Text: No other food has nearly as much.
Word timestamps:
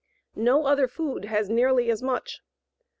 No 0.35 0.65
other 0.65 0.87
food 0.87 1.25
has 1.25 1.47
nearly 1.47 1.91
as 1.91 2.01
much. 2.01 2.41